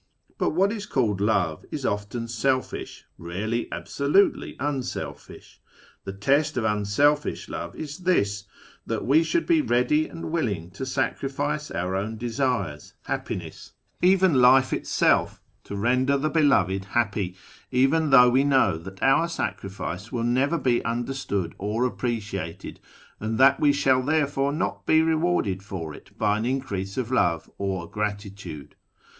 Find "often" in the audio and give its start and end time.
1.85-2.27